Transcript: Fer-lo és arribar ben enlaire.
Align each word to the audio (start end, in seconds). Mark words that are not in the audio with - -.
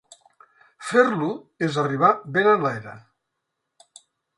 Fer-lo 0.93 1.29
és 1.69 1.79
arribar 1.85 2.11
ben 2.39 2.53
enlaire. 2.57 2.99